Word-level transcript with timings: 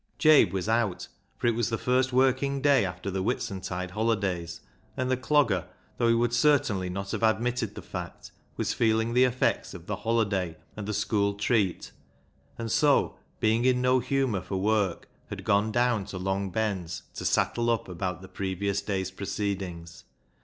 Jabe 0.17 0.51
was 0.51 0.67
out, 0.67 1.07
for 1.37 1.45
it 1.45 1.53
was 1.53 1.69
the 1.69 1.77
first 1.77 2.11
working 2.11 2.59
day 2.59 2.83
after 2.85 3.11
the 3.11 3.21
Whitsuntide 3.21 3.91
holidays, 3.91 4.61
and 4.97 5.11
the 5.11 5.15
Clogger, 5.15 5.67
though 5.99 6.07
he 6.07 6.15
would 6.15 6.33
certainly 6.33 6.89
not 6.89 7.11
have 7.11 7.21
admitted 7.21 7.75
the 7.75 7.83
fact, 7.83 8.31
was 8.57 8.73
feeling 8.73 9.13
the 9.13 9.25
effects 9.25 9.75
of 9.75 9.85
the 9.85 9.97
holiday 9.97 10.57
and 10.75 10.87
the 10.87 10.93
school 10.95 11.35
treat, 11.35 11.91
and 12.57 12.71
so, 12.71 13.19
being 13.39 13.63
in 13.63 13.79
no 13.79 13.99
humour 13.99 14.41
for 14.41 14.57
work, 14.57 15.07
had 15.29 15.43
gone 15.43 15.71
down 15.71 16.05
to 16.05 16.17
Long 16.17 16.49
Ben's 16.49 17.03
to" 17.13 17.23
sattle 17.23 17.69
up" 17.69 17.87
about 17.87 18.23
the 18.23 18.27
previous 18.27 18.81
day's 18.81 19.11
proceedings. 19.11 20.05